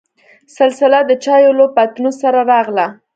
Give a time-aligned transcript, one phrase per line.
[0.57, 2.85] سلسله دچايو له پتنوس سره راغله.